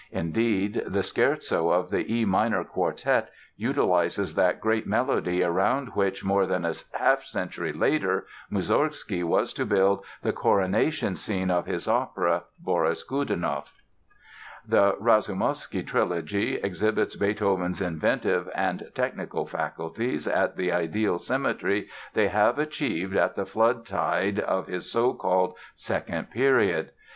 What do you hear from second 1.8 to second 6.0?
the E minor Quartet utilizes that great melody around